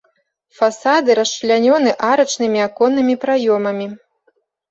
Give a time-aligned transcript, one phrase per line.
[0.59, 3.87] Фасады расчлянёны арачнымі аконнымі праёмамі.